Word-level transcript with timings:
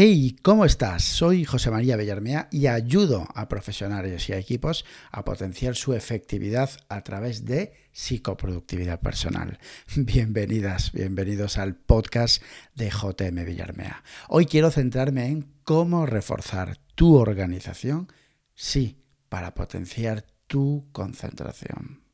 Hey, 0.00 0.36
¿cómo 0.42 0.64
estás? 0.64 1.02
Soy 1.02 1.44
José 1.44 1.72
María 1.72 1.96
Bellarmea 1.96 2.46
y 2.52 2.68
ayudo 2.68 3.26
a 3.34 3.48
profesionales 3.48 4.28
y 4.28 4.32
a 4.32 4.38
equipos 4.38 4.84
a 5.10 5.24
potenciar 5.24 5.74
su 5.74 5.92
efectividad 5.92 6.70
a 6.88 7.02
través 7.02 7.46
de 7.46 7.72
psicoproductividad 7.90 9.00
personal. 9.00 9.58
Bienvenidas, 9.96 10.92
bienvenidos 10.92 11.58
al 11.58 11.74
podcast 11.74 12.40
de 12.76 12.90
JM 12.90 13.44
Villarmea. 13.44 14.04
Hoy 14.28 14.46
quiero 14.46 14.70
centrarme 14.70 15.26
en 15.26 15.52
cómo 15.64 16.06
reforzar 16.06 16.78
tu 16.94 17.16
organización, 17.16 18.06
sí, 18.54 19.02
para 19.28 19.52
potenciar 19.54 20.24
tu 20.46 20.86
concentración. 20.92 22.04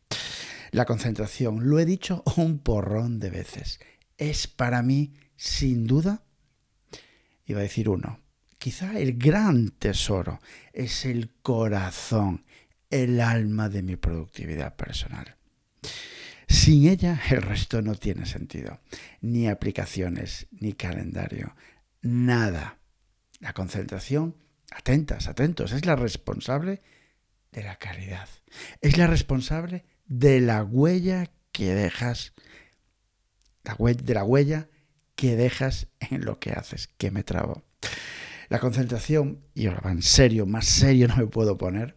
La 0.71 0.87
concentración, 0.87 1.69
lo 1.69 1.79
he 1.79 1.85
dicho 1.85 2.23
un 2.37 2.61
porrón 2.61 3.21
de 3.21 3.29
veces, 3.29 3.79
es 4.16 4.47
para 4.47 4.80
mí, 4.80 5.12
sin 5.37 5.87
duda, 5.87 6.23
iba 7.47 7.61
a 7.61 7.62
decir 7.62 7.89
uno. 7.89 8.21
Quizá 8.59 8.98
el 8.98 9.19
gran 9.19 9.71
tesoro 9.71 10.41
es 10.73 11.05
el 11.05 11.30
corazón, 11.43 12.45
el 12.91 13.20
alma 13.20 13.69
de 13.69 13.83
mi 13.83 13.97
productividad 13.97 14.77
personal. 14.77 15.37
Sin 16.48 16.89
ella 16.89 17.20
el 17.30 17.43
resto 17.43 17.83
no 17.83 17.95
tiene 17.95 18.27
sentido. 18.27 18.80
Ni 19.20 19.48
aplicaciones, 19.48 20.47
ni 20.51 20.73
calendario, 20.73 21.55
nada. 22.01 22.79
La 23.41 23.53
concentración, 23.53 24.37
atentas, 24.70 25.29
atentos, 25.29 25.73
es 25.73 25.84
la 25.84 25.97
responsable 25.97 26.81
de 27.53 27.62
la 27.62 27.77
caridad. 27.77 28.29
Es 28.81 28.97
la 28.97 29.06
responsable 29.06 29.84
de 30.06 30.41
la 30.41 30.62
huella 30.62 31.31
que 31.53 31.75
dejas, 31.75 32.33
de 33.62 34.15
la 34.15 34.25
huella 34.25 34.69
que 35.15 35.37
dejas 35.37 35.89
en 36.01 36.25
lo 36.25 36.39
que 36.39 36.53
haces, 36.53 36.89
que 36.98 37.11
me 37.11 37.23
trabo. 37.23 37.62
La 38.48 38.59
concentración, 38.59 39.45
y 39.55 39.67
ahora 39.67 39.91
en 39.91 40.03
serio, 40.03 40.47
más 40.47 40.67
serio 40.67 41.09
no 41.09 41.17
me 41.17 41.27
puedo 41.27 41.56
poner, 41.56 41.97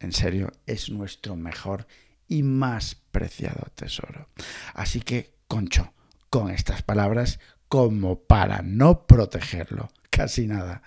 en 0.00 0.12
serio, 0.12 0.52
es 0.66 0.90
nuestro 0.90 1.36
mejor 1.36 1.86
y 2.28 2.42
más 2.42 2.96
preciado 3.12 3.66
tesoro. 3.74 4.28
Así 4.74 5.00
que, 5.00 5.34
concho, 5.48 5.92
con 6.28 6.50
estas 6.50 6.82
palabras, 6.82 7.38
como 7.68 8.20
para 8.20 8.62
no 8.62 9.06
protegerlo, 9.06 9.88
casi 10.10 10.46
nada. 10.46 10.82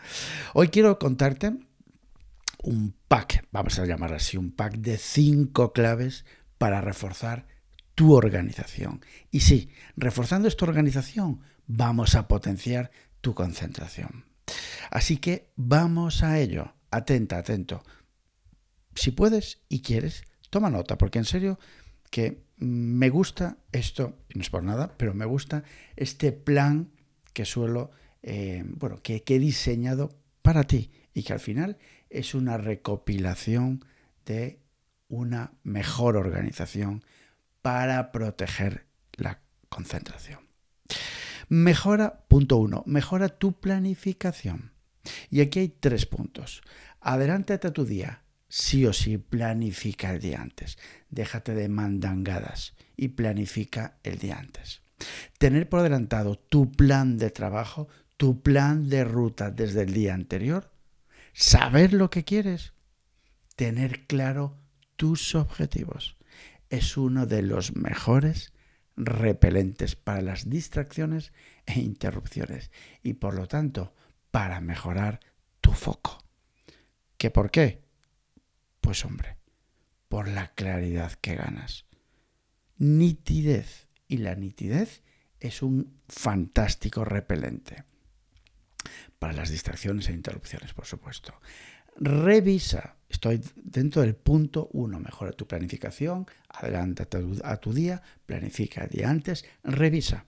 Hoy 0.53 0.69
quiero 0.69 0.99
contarte 0.99 1.53
un 2.61 2.93
pack, 3.07 3.47
vamos 3.51 3.79
a 3.79 3.85
llamar 3.85 4.13
así, 4.13 4.37
un 4.37 4.51
pack 4.51 4.75
de 4.75 4.97
cinco 4.97 5.73
claves 5.73 6.25
para 6.57 6.81
reforzar 6.81 7.47
tu 7.99 8.13
organización. 8.13 9.01
Y 9.29 9.41
sí, 9.41 9.71
reforzando 9.97 10.47
esta 10.47 10.63
organización 10.63 11.41
vamos 11.67 12.15
a 12.15 12.29
potenciar 12.29 12.91
tu 13.19 13.35
concentración. 13.35 14.23
Así 14.89 15.17
que 15.17 15.51
vamos 15.57 16.23
a 16.23 16.39
ello. 16.39 16.75
Atenta, 16.91 17.39
atento. 17.39 17.83
Si 18.95 19.11
puedes 19.11 19.63
y 19.67 19.81
quieres, 19.81 20.23
toma 20.49 20.69
nota, 20.69 20.97
porque 20.97 21.19
en 21.19 21.25
serio 21.25 21.59
que 22.09 22.45
me 22.55 23.09
gusta 23.09 23.57
esto, 23.73 24.17
no 24.33 24.43
es 24.43 24.49
por 24.49 24.63
nada, 24.63 24.95
pero 24.95 25.13
me 25.13 25.25
gusta 25.25 25.65
este 25.97 26.31
plan 26.31 26.93
que 27.33 27.43
suelo, 27.43 27.91
eh, 28.23 28.63
bueno, 28.65 29.01
que 29.03 29.21
he 29.27 29.39
diseñado 29.39 30.17
para 30.41 30.63
ti 30.63 30.89
y 31.13 31.23
que 31.23 31.33
al 31.33 31.41
final 31.41 31.77
es 32.09 32.33
una 32.33 32.55
recopilación 32.55 33.83
de 34.25 34.61
una 35.09 35.51
mejor 35.63 36.15
organización 36.15 37.03
para 37.61 38.11
proteger 38.11 38.87
la 39.13 39.41
concentración. 39.69 40.47
Mejora, 41.47 42.25
punto 42.27 42.57
uno, 42.57 42.83
mejora 42.85 43.29
tu 43.29 43.59
planificación. 43.59 44.73
Y 45.29 45.41
aquí 45.41 45.59
hay 45.59 45.69
tres 45.69 46.05
puntos. 46.05 46.61
Adelántate 47.01 47.67
a 47.67 47.73
tu 47.73 47.85
día. 47.85 48.23
Sí 48.47 48.85
o 48.85 48.93
sí, 48.93 49.17
planifica 49.17 50.11
el 50.11 50.19
día 50.19 50.41
antes. 50.41 50.77
Déjate 51.09 51.53
de 51.53 51.69
mandangadas 51.69 52.75
y 52.95 53.09
planifica 53.09 53.99
el 54.03 54.17
día 54.17 54.37
antes. 54.37 54.81
Tener 55.37 55.69
por 55.69 55.79
adelantado 55.79 56.35
tu 56.37 56.71
plan 56.71 57.17
de 57.17 57.29
trabajo, 57.29 57.87
tu 58.17 58.41
plan 58.41 58.89
de 58.89 59.03
ruta 59.03 59.51
desde 59.51 59.83
el 59.83 59.93
día 59.93 60.13
anterior. 60.13 60.71
Saber 61.33 61.93
lo 61.93 62.09
que 62.09 62.23
quieres. 62.23 62.73
Tener 63.55 64.07
claro 64.07 64.57
tus 64.97 65.35
objetivos. 65.35 66.18
Es 66.69 66.97
uno 66.97 67.25
de 67.25 67.41
los 67.41 67.75
mejores 67.75 68.53
repelentes 68.95 69.95
para 69.95 70.21
las 70.21 70.49
distracciones 70.49 71.31
e 71.65 71.79
interrupciones 71.79 72.69
y 73.01 73.13
por 73.13 73.33
lo 73.33 73.47
tanto 73.47 73.93
para 74.31 74.59
mejorar 74.61 75.19
tu 75.61 75.71
foco. 75.71 76.23
¿Qué 77.17 77.31
por 77.31 77.49
qué? 77.51 77.81
Pues 78.81 79.03
hombre, 79.05 79.37
por 80.07 80.27
la 80.27 80.53
claridad 80.53 81.13
que 81.13 81.35
ganas. 81.35 81.85
Nitidez. 82.77 83.87
Y 84.07 84.17
la 84.17 84.33
nitidez 84.33 85.03
es 85.39 85.61
un 85.61 86.01
fantástico 86.07 87.05
repelente. 87.05 87.83
Para 89.19 89.33
las 89.33 89.49
distracciones 89.49 90.09
e 90.09 90.13
interrupciones, 90.13 90.73
por 90.73 90.85
supuesto. 90.85 91.39
Revisa 91.97 92.95
Estoy 93.09 93.41
dentro 93.55 94.03
del 94.03 94.15
punto 94.15 94.69
uno. 94.71 94.99
Mejora 94.99 95.31
tu 95.31 95.47
planificación, 95.47 96.27
adelántate 96.49 97.17
a 97.43 97.57
tu 97.57 97.73
día, 97.73 98.01
planifica 98.25 98.83
el 98.83 98.89
día 98.89 99.09
antes, 99.09 99.45
revisa. 99.63 100.25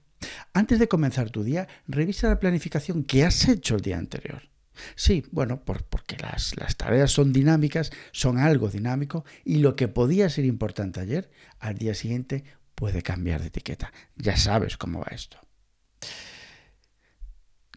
Antes 0.53 0.79
de 0.79 0.87
comenzar 0.87 1.29
tu 1.29 1.43
día, 1.43 1.67
revisa 1.87 2.27
la 2.27 2.39
planificación 2.39 3.03
que 3.03 3.23
has 3.23 3.47
hecho 3.47 3.75
el 3.75 3.81
día 3.81 3.97
anterior. 3.97 4.49
Sí, 4.95 5.23
bueno, 5.31 5.63
porque 5.63 6.17
las, 6.17 6.57
las, 6.57 6.75
tareas 6.75 7.11
son 7.11 7.31
dinámicas, 7.33 7.91
son 8.11 8.39
algo 8.39 8.69
dinámico 8.69 9.25
y 9.45 9.57
lo 9.57 9.75
que 9.75 9.87
podía 9.87 10.29
ser 10.29 10.45
importante 10.45 11.01
ayer, 11.01 11.29
al 11.59 11.77
día 11.77 11.93
siguiente 11.93 12.43
puede 12.73 13.03
cambiar 13.03 13.41
de 13.41 13.47
etiqueta. 13.47 13.93
Ya 14.15 14.37
sabes 14.37 14.77
cómo 14.77 15.01
va 15.01 15.07
esto. 15.11 15.37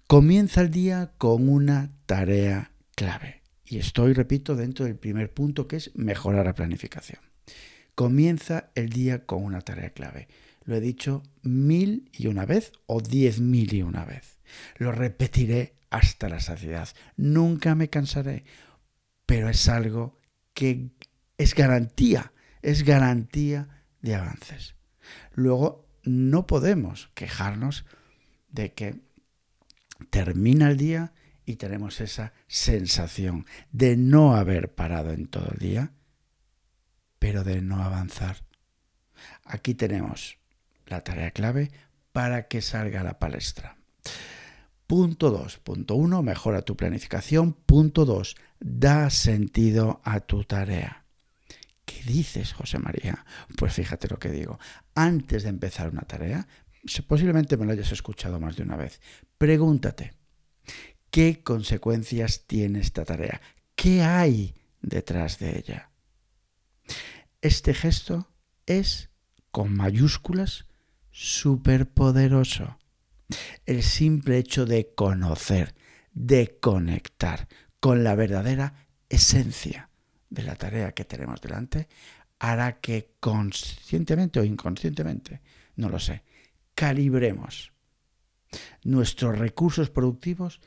Comienza 0.07 0.63
el 0.63 0.71
día 0.71 1.13
con 1.19 1.49
una 1.49 1.93
tarea 2.07 2.71
clave. 2.95 3.44
Y 3.67 3.79
estoy, 3.79 4.13
repito, 4.13 4.57
dentro 4.57 4.85
del 4.85 4.97
primer 4.97 5.33
punto 5.33 5.67
que 5.67 5.77
es 5.77 5.91
mejorar 5.95 6.47
la 6.47 6.55
planificación. 6.55 7.21
Comienza 7.95 8.71
el 8.75 8.91
día 8.91 9.25
con 9.25 9.45
una 9.45 9.61
tarea 9.61 9.91
clave. 9.91 10.29
Lo 10.65 10.75
he 10.75 10.81
dicho 10.81 11.23
mil 11.43 12.11
y 12.13 12.27
una 12.27 12.45
vez 12.47 12.73
o 12.87 13.01
diez 13.01 13.41
mil 13.41 13.73
y 13.73 13.83
una 13.83 14.05
vez. 14.05 14.39
Lo 14.77 14.93
repetiré 14.93 15.75
hasta 15.91 16.29
la 16.29 16.41
saciedad. 16.41 16.89
Nunca 17.17 17.75
me 17.75 17.89
cansaré, 17.89 18.45
pero 19.27 19.49
es 19.49 19.69
algo 19.69 20.19
que 20.53 20.91
es 21.39 21.55
garantía, 21.55 22.33
es 22.63 22.85
garantía 22.85 23.85
de 24.01 24.15
avances. 24.15 24.75
Luego, 25.35 25.87
no 26.03 26.47
podemos 26.47 27.11
quejarnos 27.15 27.85
de 28.49 28.73
que 28.73 29.01
termina 30.11 30.69
el 30.69 30.77
día 30.77 31.13
y 31.45 31.57
tenemos 31.57 32.01
esa 32.01 32.33
sensación 32.47 33.47
de 33.73 33.97
no 33.97 34.37
haber 34.37 34.75
parado 34.75 35.13
en 35.13 35.27
todo 35.27 35.51
el 35.53 35.59
día, 35.59 35.93
pero 37.19 37.45
de 37.45 37.63
no 37.63 37.83
avanzar. 37.83 38.45
Aquí 39.45 39.75
tenemos 39.75 40.39
la 40.87 41.03
tarea 41.03 41.31
clave 41.31 41.71
para 42.13 42.49
que 42.49 42.63
salga 42.63 43.01
a 43.01 43.05
la 43.05 43.19
palestra. 43.19 43.77
Punto 44.87 45.31
2. 45.31 45.59
Punto 45.59 45.95
1. 45.95 46.23
Mejora 46.23 46.63
tu 46.63 46.77
planificación. 46.77 47.55
Punto 47.55 48.05
2. 48.05 48.37
Da 48.61 49.11
sentido 49.11 50.01
a 50.05 50.21
tu 50.21 50.45
tarea. 50.45 51.05
¿Qué 51.85 52.03
dices, 52.05 52.53
José 52.53 52.79
María? 52.79 53.25
Pues 53.57 53.75
fíjate 53.75 54.09
lo 54.09 54.19
que 54.19 54.31
digo. 54.31 54.59
Antes 54.95 55.43
de 55.43 55.51
empezar 55.51 55.91
una 55.91 56.03
tarea, 56.03 56.47
posiblemente 57.07 57.57
me 57.57 57.67
lo 57.67 57.73
hayas 57.73 57.93
escuchado 57.93 58.41
más 58.41 58.57
de 58.57 58.63
una 58.63 58.77
vez, 58.77 59.01
pregúntate, 59.39 60.15
¿Qué 61.15 61.45
consecuencias 61.45 62.45
tiene 62.45 62.81
esta 62.81 63.05
tarea? 63.05 63.41
¿Qué 63.77 64.03
hay 64.03 64.53
detrás 64.83 65.39
de 65.39 65.57
ella? 65.57 65.91
Este 67.41 67.73
gesto 67.73 68.35
es, 68.67 69.11
con 69.53 69.77
mayúsculas, 69.77 70.67
superpoderoso. 71.13 72.81
El 73.65 73.85
simple 73.85 74.39
hecho 74.39 74.67
de 74.67 74.93
conocer, 74.93 75.77
de 76.15 76.59
conectar 76.59 77.47
con 77.79 78.03
la 78.03 78.17
verdadera 78.17 78.89
esencia 79.09 79.91
de 80.31 80.43
la 80.43 80.57
tarea 80.57 80.95
que 80.95 81.05
tenemos 81.05 81.41
delante, 81.41 81.87
hará 82.41 82.81
que 82.81 83.15
conscientemente 83.21 84.41
o 84.41 84.45
inconscientemente, 84.45 85.43
no 85.77 85.91
lo 85.91 86.01
sé, 86.01 86.25
calibremos 86.75 87.73
nuestros 88.83 89.39
recursos 89.39 89.91
productivos 89.91 90.61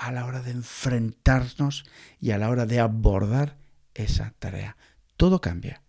a 0.00 0.12
la 0.12 0.26
hora 0.26 0.40
de 0.42 0.50
enfrentarnos 0.50 1.84
y 2.20 2.32
a 2.32 2.38
la 2.38 2.50
hora 2.50 2.66
de 2.66 2.80
abordar 2.80 3.56
esa 3.94 4.34
tarea. 4.38 4.76
Todo 5.16 5.40
cambia. 5.40 5.82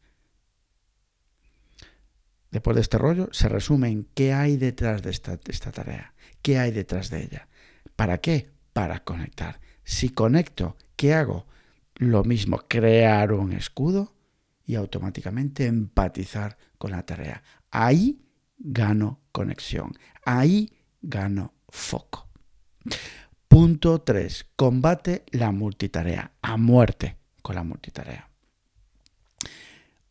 Después 2.51 2.75
de 2.75 2.81
este 2.81 2.97
rollo, 2.97 3.29
se 3.31 3.49
resume 3.49 3.89
en 3.89 4.03
qué 4.13 4.33
hay 4.33 4.57
detrás 4.57 5.01
de 5.01 5.09
esta, 5.09 5.39
esta 5.47 5.71
tarea, 5.71 6.13
qué 6.41 6.59
hay 6.59 6.71
detrás 6.71 7.09
de 7.09 7.23
ella. 7.23 7.47
¿Para 7.95 8.19
qué? 8.19 8.51
para 8.73 9.03
conectar. 9.03 9.59
Si 9.83 10.09
conecto, 10.09 10.77
¿qué 10.95 11.13
hago? 11.13 11.47
Lo 11.95 12.23
mismo, 12.23 12.59
crear 12.67 13.31
un 13.33 13.53
escudo 13.53 14.15
y 14.65 14.75
automáticamente 14.75 15.65
empatizar 15.65 16.57
con 16.77 16.91
la 16.91 17.05
tarea. 17.05 17.43
Ahí 17.69 18.21
gano 18.57 19.21
conexión. 19.31 19.93
Ahí 20.25 20.73
gano 21.01 21.53
foco. 21.69 22.27
Punto 23.51 24.01
3. 24.01 24.45
Combate 24.55 25.25
la 25.31 25.51
multitarea. 25.51 26.31
A 26.41 26.55
muerte 26.55 27.17
con 27.41 27.55
la 27.55 27.63
multitarea. 27.63 28.29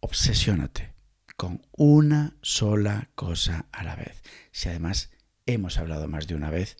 Obsesiónate 0.00 0.92
con 1.38 1.62
una 1.74 2.36
sola 2.42 3.08
cosa 3.14 3.64
a 3.72 3.82
la 3.82 3.96
vez. 3.96 4.22
Si 4.52 4.68
además 4.68 5.10
hemos 5.46 5.78
hablado 5.78 6.06
más 6.06 6.26
de 6.26 6.34
una 6.34 6.50
vez 6.50 6.76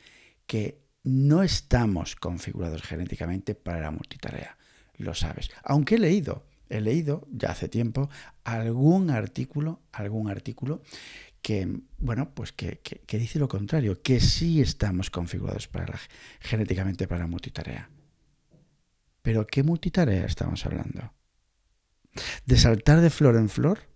que 0.47 0.83
no 1.03 1.43
estamos 1.43 2.15
configurados 2.15 2.83
genéticamente 2.83 3.55
para 3.55 3.81
la 3.81 3.91
multitarea. 3.91 4.59
Lo 4.99 5.15
sabes. 5.15 5.51
Aunque 5.65 5.95
he 5.95 5.99
leído, 5.99 6.45
he 6.69 6.83
leído 6.83 7.27
ya 7.31 7.53
hace 7.53 7.71
tiempo 7.71 8.11
algún 8.45 9.09
artículo, 9.09 9.81
algún 9.93 10.29
artículo 10.29 10.83
que, 11.43 11.81
bueno, 11.99 12.35
pues 12.35 12.53
que, 12.53 12.81
dice 13.09 13.39
lo 13.39 13.49
contrario, 13.49 14.03
que 14.03 14.21
sí 14.21 14.61
estamos 14.61 15.11
configurados 15.11 15.69
para 15.69 15.99
genéticamente 16.41 17.09
para 17.09 17.27
multitarea. 17.27 17.91
Pero 19.23 19.47
¿qué 19.47 19.63
multitarea 19.63 20.25
estamos 20.27 20.65
hablando? 20.67 21.13
¿De 22.45 22.57
saltar 22.57 23.01
de 23.01 23.11
flor 23.11 23.37
en 23.37 23.49
flor? 23.49 23.89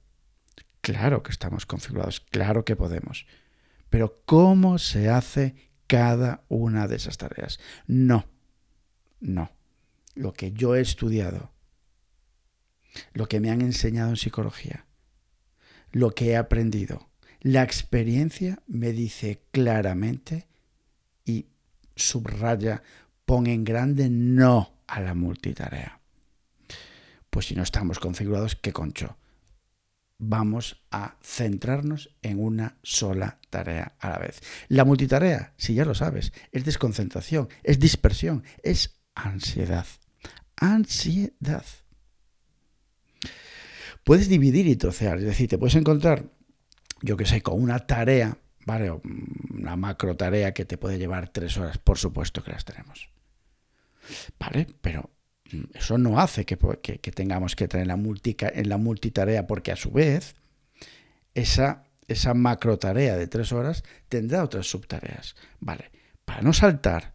Claro 0.81 1.23
que 1.23 1.33
estamos 1.33 1.67
configurados, 1.67 2.21
claro 2.21 2.65
que 2.65 2.77
podemos. 2.77 3.27
Pero 3.91 4.23
¿cómo 4.27 4.79
se 4.79 5.09
hace 5.09 5.55
cada 5.87 6.45
una 6.49 6.89
de 6.89 6.97
esas 6.97 7.17
tareas? 7.17 7.59
No, 7.87 8.27
no. 9.21 9.51
Lo 10.15 10.33
que 10.33 10.53
yo 10.53 10.77
he 10.77 10.81
estudiado, 10.81 11.53
lo 13.13 13.29
que 13.29 13.41
me 13.41 13.51
han 13.51 13.61
enseñado 13.61 14.11
en 14.11 14.17
psicología, 14.17 14.87
lo 15.91 16.11
que 16.11 16.31
he 16.31 16.37
aprendido, 16.37 17.09
la 17.45 17.63
experiencia 17.63 18.59
me 18.67 18.93
dice 18.93 19.43
claramente 19.51 20.49
y 21.27 21.47
subraya, 21.95 22.83
pone 23.27 23.53
en 23.53 23.65
grande 23.65 24.09
no 24.09 24.79
a 24.87 25.01
la 25.01 25.15
multitarea. 25.15 26.01
Pues 27.29 27.47
si 27.47 27.55
no 27.55 27.63
estamos 27.63 27.99
configurados, 27.99 28.57
¿qué 28.57 28.73
concho? 28.73 29.19
Vamos 30.17 30.83
a 30.91 31.19
centrarnos 31.23 32.15
en 32.23 32.43
una 32.43 32.79
sola 32.83 33.39
tarea 33.51 33.95
a 33.99 34.09
la 34.09 34.19
vez. 34.19 34.41
La 34.69 34.87
multitarea, 34.87 35.53
si 35.59 35.75
ya 35.75 35.85
lo 35.85 35.95
sabes, 35.95 36.33
es 36.51 36.65
desconcentración, 36.65 37.51
es 37.63 37.79
dispersión, 37.79 38.43
es 38.63 39.03
ansiedad. 39.15 39.87
Ansiedad. 40.57 41.67
Puedes 44.03 44.31
dividir 44.31 44.67
y 44.67 44.77
trocear, 44.77 45.19
es 45.19 45.25
decir, 45.25 45.49
te 45.49 45.59
puedes 45.59 45.75
encontrar 45.75 46.31
yo 47.05 47.19
que 47.19 47.27
sé, 47.27 47.43
con 47.43 47.63
una 47.63 47.81
tarea, 47.81 48.39
¿vale? 48.65 48.91
Una 48.91 49.77
macro 49.77 50.17
tarea 50.17 50.55
que 50.55 50.65
te 50.65 50.79
puede 50.79 50.99
llevar 50.99 51.29
tres 51.29 51.59
horas, 51.59 51.77
por 51.77 51.99
supuesto 51.99 52.43
que 52.43 52.53
las 52.53 52.65
tenemos. 52.65 53.11
¿Vale? 54.39 54.67
Pero 54.81 55.11
mm, 55.53 55.65
eso 55.77 55.99
no 55.99 56.19
hace 56.19 56.47
que, 56.47 56.57
tengamos 57.15 57.57
que 57.57 57.69
tener 57.69 57.87
la 57.87 57.95
en 57.95 58.69
la 58.71 58.79
multitarea, 58.79 59.47
porque 59.47 59.71
a 59.71 59.77
su 59.77 59.91
vez, 59.91 60.35
esa, 61.35 61.85
esa 62.09 62.33
macro 62.33 62.79
tarea 62.79 63.17
de 63.17 63.27
tres 63.27 63.53
horas 63.53 63.85
tendrá 64.09 64.43
otras 64.43 64.67
subtareas. 64.67 65.37
¿Vale? 65.61 65.91
Para 66.25 66.41
no 66.41 66.55
saltar, 66.55 67.13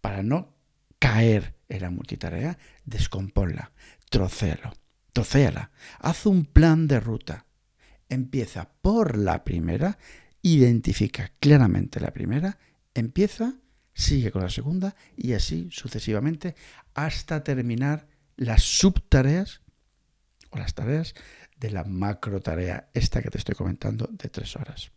para 0.00 0.22
no 0.22 0.54
caer 0.98 1.54
en 1.68 1.82
la 1.82 1.90
multitarea, 1.90 2.56
descomponla, 2.86 3.72
trocéalo, 4.08 4.72
trocéala, 5.12 5.70
haz 5.98 6.24
un 6.24 6.46
plan 6.46 6.88
de 6.88 7.00
ruta 7.00 7.44
empieza 8.14 8.70
por 8.80 9.18
la 9.18 9.44
primera, 9.44 9.98
identifica 10.42 11.32
claramente 11.40 12.00
la 12.00 12.12
primera, 12.12 12.58
empieza, 12.94 13.56
sigue 13.92 14.30
con 14.30 14.42
la 14.42 14.50
segunda 14.50 14.96
y 15.16 15.32
así 15.32 15.68
sucesivamente 15.70 16.54
hasta 16.94 17.44
terminar 17.44 18.06
las 18.36 18.62
subtareas 18.62 19.60
o 20.50 20.58
las 20.58 20.74
tareas 20.74 21.14
de 21.56 21.70
la 21.70 21.84
macro 21.84 22.40
tarea, 22.40 22.90
esta 22.94 23.22
que 23.22 23.30
te 23.30 23.38
estoy 23.38 23.54
comentando 23.54 24.08
de 24.10 24.28
tres 24.28 24.56
horas. 24.56 24.90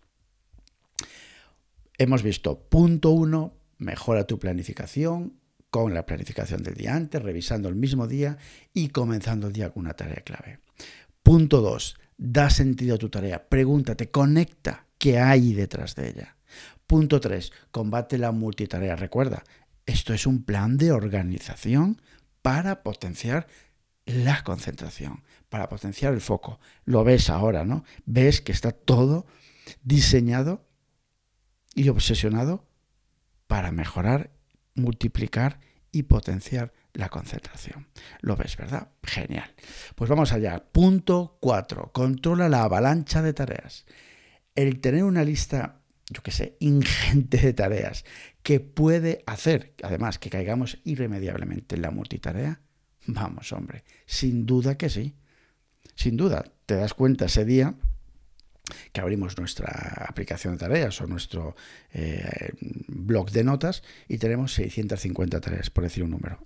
Hemos 1.98 2.24
visto 2.24 2.68
punto 2.69 3.12
uno, 3.12 3.54
mejora 3.78 4.25
tu 4.25 4.38
planificación 4.40 5.40
con 5.69 5.94
la 5.94 6.06
planificación 6.06 6.64
del 6.64 6.75
día 6.75 6.96
antes, 6.96 7.22
revisando 7.22 7.69
el 7.69 7.75
mismo 7.75 8.08
día 8.08 8.38
y 8.74 8.90
comenzando 8.90 9.48
el 9.48 9.54
día 9.54 9.72
con 9.72 9.84
una 9.84 9.94
tarea 9.94 10.22
clave. 10.24 10.60
Punto 11.24 11.62
2 11.62 11.98
da 12.18 12.50
sentido 12.50 12.96
a 12.96 12.98
tu 12.98 13.10
tarea. 13.10 13.48
Pregúntate, 13.48 14.10
conecta 14.10 14.88
qué 14.98 15.19
hay 15.19 15.54
detrás 15.54 15.96
de 15.96 16.10
ella. 16.10 16.36
Punto 16.88 17.19
3. 17.19 17.52
Combate 17.72 18.18
la 18.18 18.31
multitarea. 18.31 18.96
Recuerda, 18.96 19.44
esto 19.86 20.14
es 20.14 20.25
un 20.25 20.44
plan 20.44 20.78
de 20.78 20.92
organización 20.92 22.02
para 22.42 22.84
potenciar 22.84 23.48
la 24.06 24.44
concentración, 24.44 25.24
para 25.50 25.69
potenciar 25.69 26.14
el 26.14 26.22
foco. 26.22 26.60
Lo 26.86 27.04
ves 27.04 27.30
ahora, 27.30 27.66
¿no? 27.66 27.84
Ves 28.06 28.42
que 28.42 28.54
está 28.54 28.72
todo 28.72 29.25
diseñado 29.84 30.66
y 31.75 31.90
obsesionado 31.90 32.66
para 33.48 33.72
mejorar, 33.72 34.31
multiplicar 34.75 35.60
y 35.97 36.03
potenciar 36.03 36.73
la 36.94 37.09
concentración. 37.09 37.88
Lo 38.21 38.35
ves, 38.35 38.55
¿verdad? 38.55 38.89
Genial. 39.03 39.51
Pues 39.95 40.09
vamos 40.09 40.31
allá. 40.31 40.63
Punto 40.71 41.38
4. 41.41 41.91
Controla 41.91 42.49
la 42.49 42.63
avalancha 42.63 43.23
de 43.23 43.33
tareas. 43.33 43.85
El 44.53 44.79
tener 44.79 45.03
una 45.03 45.23
lista, 45.23 45.81
yo 46.09 46.21
qué 46.21 46.31
sé, 46.31 46.55
ingente 46.59 47.38
de 47.38 47.53
tareas 47.53 48.05
que 48.44 48.59
puede 48.59 49.23
hacer, 49.25 49.73
además, 49.83 50.19
que 50.19 50.29
caigamos 50.29 50.79
irremediablemente 50.83 51.75
en 51.75 51.81
la 51.81 51.91
multitarea. 51.91 52.61
Vamos, 53.07 53.51
hombre, 53.53 53.83
sin 54.05 54.45
duda 54.45 54.77
que 54.77 54.89
sí. 54.89 55.15
Sin 55.95 56.16
duda, 56.16 56.44
te 56.68 56.75
das 56.75 56.94
cuenta 56.94 57.25
ese 57.25 57.44
día 57.44 57.73
que 58.92 59.02
abrimos 59.02 59.38
nuestra 59.38 60.06
aplicación 60.07 60.54
de 60.54 60.59
tareas 60.59 61.00
o 61.02 61.07
nuestro 61.07 61.56
eh, 61.92 62.52
blog 62.88 63.31
de 63.31 63.44
notas 63.44 63.83
y 64.07 64.18
tenemos 64.18 64.54
650 64.54 65.40
tareas, 65.40 65.69
por 65.69 65.83
decir 65.83 66.04
un 66.04 66.12
número 66.12 66.40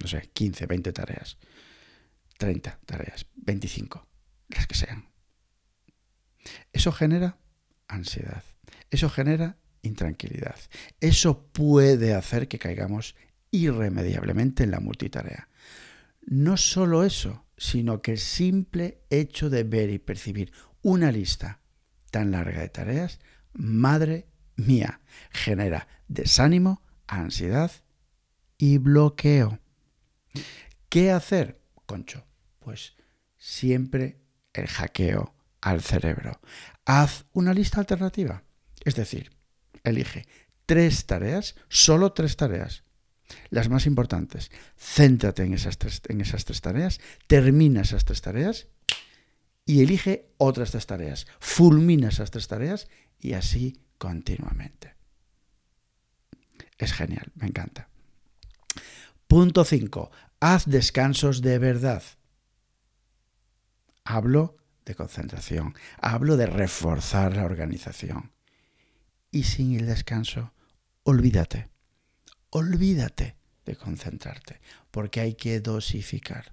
no 0.00 0.06
sé, 0.06 0.30
15, 0.32 0.66
20 0.66 0.92
tareas, 0.92 1.38
30 2.38 2.80
tareas, 2.86 3.26
25, 3.36 4.06
las 4.48 4.66
que 4.66 4.74
sean. 4.74 5.08
Eso 6.72 6.92
genera 6.92 7.38
ansiedad, 7.88 8.42
eso 8.90 9.10
genera 9.10 9.58
intranquilidad, 9.82 10.56
eso 11.00 11.46
puede 11.52 12.14
hacer 12.14 12.48
que 12.48 12.58
caigamos 12.58 13.14
irremediablemente 13.50 14.64
en 14.64 14.70
la 14.70 14.80
multitarea. 14.80 15.48
No 16.22 16.56
solo 16.56 17.04
eso, 17.04 17.44
sino 17.56 18.00
que 18.00 18.12
el 18.12 18.18
simple 18.18 19.02
hecho 19.10 19.50
de 19.50 19.64
ver 19.64 19.90
y 19.90 19.98
percibir 19.98 20.52
una 20.82 21.12
lista 21.12 21.60
tan 22.12 22.30
larga 22.30 22.60
de 22.60 22.68
tareas, 22.68 23.18
madre 23.54 24.28
mía, 24.54 25.00
genera 25.32 25.88
desánimo, 26.06 26.82
ansiedad 27.08 27.72
y 28.58 28.78
bloqueo. 28.78 29.58
¿Qué 30.88 31.10
hacer, 31.10 31.60
Concho? 31.86 32.24
Pues 32.60 32.94
siempre 33.38 34.20
el 34.52 34.68
hackeo 34.68 35.34
al 35.62 35.80
cerebro. 35.80 36.40
Haz 36.84 37.24
una 37.32 37.54
lista 37.54 37.80
alternativa. 37.80 38.44
Es 38.84 38.94
decir, 38.94 39.32
elige 39.82 40.26
tres 40.66 41.06
tareas, 41.06 41.56
solo 41.68 42.12
tres 42.12 42.36
tareas, 42.36 42.84
las 43.48 43.70
más 43.70 43.86
importantes. 43.86 44.50
Céntrate 44.76 45.44
en 45.44 45.54
esas 45.54 45.78
tres, 45.78 46.02
en 46.08 46.20
esas 46.20 46.44
tres 46.44 46.60
tareas, 46.60 47.00
termina 47.26 47.80
esas 47.80 48.04
tres 48.04 48.20
tareas 48.20 48.68
y 49.64 49.82
elige 49.82 50.32
otras 50.38 50.70
tres 50.70 50.86
tareas. 50.86 51.26
Fulmina 51.38 52.08
esas 52.08 52.30
tres 52.30 52.48
tareas 52.48 52.88
y 53.18 53.34
así 53.34 53.80
continuamente. 53.98 54.94
Es 56.78 56.92
genial, 56.92 57.30
me 57.36 57.46
encanta. 57.46 57.88
Punto 59.28 59.64
5. 59.64 60.10
Haz 60.40 60.66
descansos 60.66 61.40
de 61.40 61.58
verdad. 61.58 62.02
Hablo 64.04 64.56
de 64.84 64.96
concentración, 64.96 65.74
hablo 65.98 66.36
de 66.36 66.46
reforzar 66.46 67.36
la 67.36 67.44
organización. 67.44 68.32
Y 69.30 69.44
sin 69.44 69.78
el 69.78 69.86
descanso, 69.86 70.52
olvídate, 71.04 71.68
olvídate 72.50 73.36
de 73.64 73.76
concentrarte, 73.76 74.60
porque 74.90 75.20
hay 75.20 75.34
que 75.34 75.60
dosificar. 75.60 76.52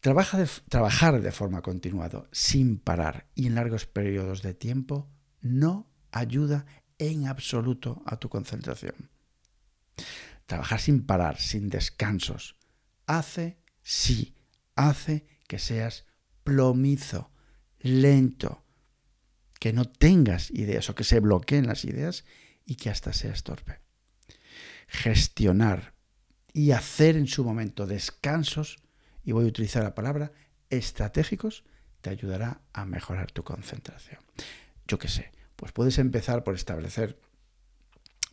Trabajar 0.00 1.20
de 1.20 1.32
forma 1.32 1.62
continuada, 1.62 2.28
sin 2.32 2.78
parar 2.78 3.26
y 3.34 3.46
en 3.46 3.54
largos 3.54 3.86
periodos 3.86 4.42
de 4.42 4.54
tiempo, 4.54 5.08
no 5.40 5.90
ayuda 6.12 6.66
en 6.98 7.26
absoluto 7.26 8.02
a 8.06 8.16
tu 8.16 8.28
concentración. 8.28 9.10
Trabajar 10.46 10.80
sin 10.80 11.04
parar, 11.04 11.38
sin 11.38 11.68
descansos, 11.68 12.56
hace, 13.06 13.58
sí, 13.82 14.34
hace 14.74 15.26
que 15.46 15.58
seas 15.58 16.06
plomizo, 16.44 17.30
lento, 17.80 18.64
que 19.58 19.72
no 19.72 19.84
tengas 19.84 20.50
ideas 20.50 20.88
o 20.88 20.94
que 20.94 21.04
se 21.04 21.20
bloqueen 21.20 21.66
las 21.66 21.84
ideas 21.84 22.24
y 22.64 22.76
que 22.76 22.90
hasta 22.90 23.12
seas 23.12 23.42
torpe. 23.42 23.80
Gestionar 24.86 25.94
y 26.52 26.70
hacer 26.70 27.16
en 27.16 27.26
su 27.26 27.44
momento 27.44 27.86
descansos, 27.86 28.78
y 29.28 29.32
voy 29.32 29.44
a 29.44 29.48
utilizar 29.48 29.82
la 29.82 29.94
palabra 29.94 30.32
estratégicos, 30.70 31.62
te 32.00 32.08
ayudará 32.08 32.62
a 32.72 32.86
mejorar 32.86 33.30
tu 33.30 33.44
concentración. 33.44 34.20
Yo 34.86 34.98
qué 34.98 35.08
sé, 35.08 35.32
pues 35.54 35.70
puedes 35.72 35.98
empezar 35.98 36.44
por 36.44 36.54
establecer 36.54 37.18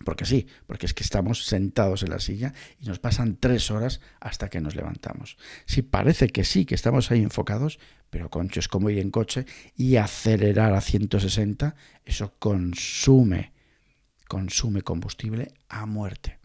porque 0.05 0.23
sí, 0.23 0.47
porque 0.67 0.85
es 0.85 0.93
que 0.93 1.03
estamos 1.03 1.43
sentados 1.47 2.01
en 2.03 2.11
la 2.11 2.19
silla 2.19 2.53
y 2.79 2.85
nos 2.85 2.99
pasan 2.99 3.35
tres 3.35 3.71
horas 3.71 3.99
hasta 4.21 4.49
que 4.49 4.61
nos 4.61 4.77
levantamos. 4.77 5.35
Si 5.65 5.81
parece 5.81 6.29
que 6.29 6.45
sí, 6.45 6.65
que 6.65 6.75
estamos 6.75 7.11
ahí 7.11 7.21
enfocados, 7.21 7.77
pero 8.09 8.29
concho 8.29 8.61
es 8.61 8.69
como 8.69 8.89
ir 8.89 8.99
en 8.99 9.11
coche 9.11 9.45
y 9.75 9.97
acelerar 9.97 10.73
a 10.73 10.79
160, 10.79 11.75
eso 12.05 12.35
consume, 12.39 13.51
consume 14.29 14.81
combustible 14.81 15.51
a 15.67 15.85
muerte. 15.85 16.39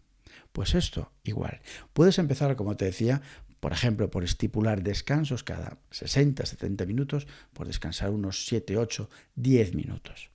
Pues 0.51 0.75
esto 0.75 1.13
igual. 1.23 1.61
Puedes 1.93 2.19
empezar, 2.19 2.55
como 2.57 2.75
te 2.75 2.85
decía, 2.85 3.21
por 3.61 3.73
ejemplo, 3.73 4.09
por 4.09 4.23
estipular 4.23 4.81
descansos 4.81 5.43
cada 5.43 5.77
60, 5.91 6.45
70 6.45 6.85
minutos, 6.87 7.27
por 7.53 7.67
descansar 7.67 8.09
unos 8.09 8.45
7, 8.45 8.75
8, 8.75 9.09
10 9.35 9.75
minutos. 9.75 10.31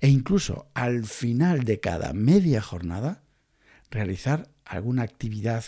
E 0.00 0.08
incluso 0.08 0.70
al 0.74 1.06
final 1.06 1.62
de 1.62 1.78
cada 1.78 2.12
media 2.12 2.60
jornada, 2.60 3.22
realizar 3.90 4.50
alguna 4.64 5.02
actividad 5.02 5.64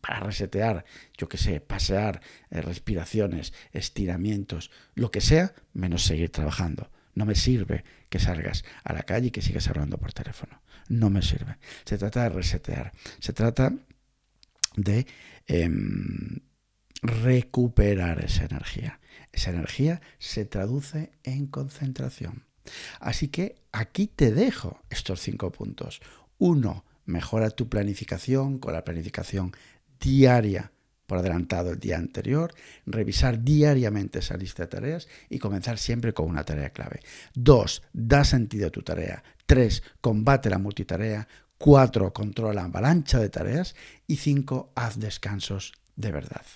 para 0.00 0.20
resetear, 0.20 0.86
yo 1.16 1.28
que 1.28 1.36
sé, 1.36 1.60
pasear, 1.60 2.22
eh, 2.50 2.62
respiraciones, 2.62 3.52
estiramientos, 3.72 4.70
lo 4.94 5.10
que 5.10 5.20
sea, 5.20 5.54
menos 5.74 6.04
seguir 6.04 6.30
trabajando. 6.30 6.90
No 7.14 7.26
me 7.26 7.34
sirve 7.34 7.84
que 8.08 8.18
salgas 8.18 8.64
a 8.82 8.94
la 8.94 9.02
calle 9.02 9.26
y 9.26 9.30
que 9.30 9.42
sigas 9.42 9.68
hablando 9.68 9.98
por 9.98 10.14
teléfono. 10.14 10.62
No 10.88 11.10
me 11.10 11.20
sirve. 11.20 11.58
Se 11.84 11.98
trata 11.98 12.22
de 12.22 12.30
resetear. 12.30 12.92
Se 13.18 13.34
trata 13.34 13.74
de 14.76 15.06
em, 15.46 16.40
recuperar 17.02 18.24
esa 18.24 18.44
energía. 18.44 19.00
Esa 19.32 19.50
energía 19.50 20.00
se 20.18 20.44
traduce 20.44 21.12
en 21.22 21.46
concentración. 21.46 22.44
Así 23.00 23.28
que 23.28 23.56
aquí 23.72 24.06
te 24.06 24.32
dejo 24.32 24.80
estos 24.90 25.20
cinco 25.20 25.50
puntos. 25.50 26.00
Uno, 26.38 26.84
mejora 27.04 27.50
tu 27.50 27.68
planificación 27.68 28.58
con 28.58 28.72
la 28.72 28.84
planificación 28.84 29.52
diaria 30.00 30.72
por 31.06 31.18
adelantado 31.18 31.72
el 31.72 31.80
día 31.80 31.98
anterior, 31.98 32.54
revisar 32.86 33.42
diariamente 33.42 34.20
esa 34.20 34.36
lista 34.36 34.62
de 34.62 34.68
tareas 34.68 35.08
y 35.28 35.40
comenzar 35.40 35.76
siempre 35.76 36.14
con 36.14 36.28
una 36.28 36.44
tarea 36.44 36.70
clave. 36.70 37.00
Dos, 37.34 37.82
da 37.92 38.22
sentido 38.22 38.68
a 38.68 38.70
tu 38.70 38.82
tarea. 38.82 39.24
Tres, 39.44 39.82
combate 40.00 40.48
la 40.50 40.58
multitarea. 40.58 41.26
Cuatro, 41.62 42.14
controla 42.14 42.54
la 42.54 42.64
avalancha 42.64 43.18
de 43.18 43.28
tareas. 43.28 43.76
Y 44.06 44.16
cinco, 44.16 44.72
haz 44.74 44.98
descansos 44.98 45.74
de 45.94 46.10
verdad. 46.10 46.46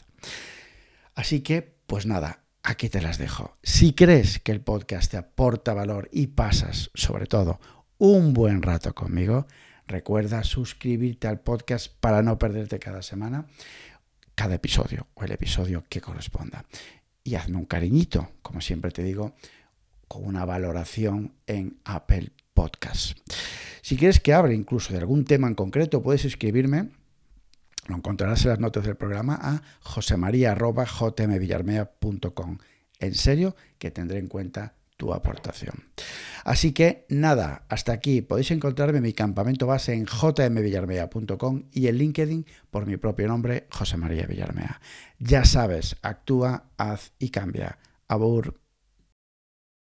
Así 1.14 1.42
que, 1.42 1.76
pues 1.87 2.06
nada, 2.06 2.40
aquí 2.62 2.88
te 2.88 3.02
las 3.02 3.18
dejo. 3.18 3.58
Si 3.62 3.92
crees 3.92 4.38
que 4.38 4.50
el 4.50 4.62
podcast 4.62 5.11
te 5.11 5.18
aporta 5.18 5.75
valor 5.75 6.08
y 6.11 6.28
pasas, 6.28 6.90
sobre 6.94 7.26
todo, 7.26 7.61
un 7.99 8.32
buen 8.32 8.62
rato 8.62 8.94
conmigo, 8.94 9.46
recuerda 9.87 10.42
suscribirte 10.42 11.28
al 11.28 11.40
podcast 11.40 11.92
para 12.00 12.23
no 12.23 12.38
perderte 12.38 12.78
cada 12.78 13.02
semana 13.02 13.44
cada 14.34 14.54
episodio 14.54 15.08
o 15.12 15.25
el 15.25 15.32
episodio 15.32 15.84
que 15.87 16.00
corresponda. 16.00 16.64
Y 17.23 17.34
hazme 17.34 17.58
un 17.58 17.66
cariñito, 17.66 18.30
como 18.40 18.62
siempre 18.62 18.90
te 18.90 19.02
digo, 19.02 19.34
con 20.08 20.25
una 20.25 20.46
valoración 20.46 21.34
en 21.46 21.78
Apple 21.84 22.32
Podcast. 22.64 23.18
Si 23.83 23.99
quieres 23.99 24.21
que 24.21 24.33
hable 24.33 24.54
incluso 24.54 24.94
de 24.94 25.00
algún 25.00 25.26
tema 25.26 25.49
en 25.49 25.54
concreto, 25.54 26.02
puedes 26.02 26.25
escribirme 26.25 26.88
lo 27.88 27.97
encontrarás 27.97 28.42
en 28.44 28.50
las 28.52 28.59
notas 28.59 28.87
del 28.87 28.97
programa 28.97 29.38
a 29.38 29.61
josemaria.jmvillarmea.com. 29.83 32.56
En 32.99 33.14
serio 33.14 33.54
que 33.78 33.90
tendré 33.90 34.18
en 34.18 34.28
cuenta 34.28 34.73
tu 34.97 35.12
aportación. 35.12 35.85
Así 36.42 36.73
que 36.73 37.04
nada, 37.11 37.66
hasta 37.68 37.92
aquí. 37.92 38.23
Podéis 38.23 38.50
encontrarme 38.50 38.97
en 38.97 39.02
mi 39.02 39.12
campamento 39.12 39.66
base 39.66 39.92
en 39.92 40.06
jmvillarmea.com 40.06 41.64
y 41.71 41.88
en 41.88 41.99
LinkedIn 41.99 42.47
por 42.71 42.87
mi 42.87 42.97
propio 42.97 43.28
nombre, 43.28 43.66
José 43.71 43.99
María 43.99 44.25
Villarmea. 44.25 44.80
Ya 45.18 45.44
sabes, 45.44 45.97
actúa, 46.00 46.71
haz 46.78 47.12
y 47.18 47.28
cambia. 47.28 47.76
Abur. 48.09 48.63